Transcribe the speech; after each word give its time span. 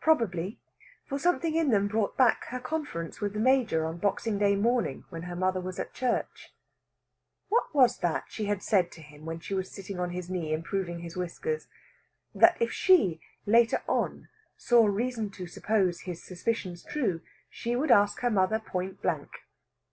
Probably, 0.00 0.58
for 1.04 1.16
something 1.16 1.54
in 1.54 1.70
them 1.70 1.86
brought 1.86 2.16
back 2.16 2.46
her 2.46 2.58
conference 2.58 3.20
with 3.20 3.34
the 3.34 3.38
Major 3.38 3.86
on 3.86 3.98
Boxing 3.98 4.36
Day 4.36 4.56
morning 4.56 5.04
when 5.10 5.22
her 5.22 5.36
mother 5.36 5.60
was 5.60 5.78
at 5.78 5.94
church. 5.94 6.52
What 7.50 7.72
was 7.72 7.98
that 7.98 8.24
she 8.26 8.46
had 8.46 8.64
said 8.64 8.90
to 8.90 9.00
him 9.00 9.24
when 9.26 9.38
she 9.38 9.54
was 9.54 9.70
sitting 9.70 10.00
on 10.00 10.10
his 10.10 10.28
knee 10.28 10.52
improving 10.52 10.98
his 11.02 11.16
whiskers? 11.16 11.68
that 12.34 12.60
if 12.60 12.72
she, 12.72 13.20
later 13.46 13.80
on, 13.86 14.28
saw 14.56 14.86
reason 14.86 15.30
to 15.30 15.46
suppose 15.46 16.00
his 16.00 16.20
suspicions 16.20 16.82
true, 16.82 17.20
she 17.48 17.76
would 17.76 17.92
ask 17.92 18.18
her 18.22 18.30
mother 18.30 18.58
point 18.58 19.00
blank. 19.00 19.30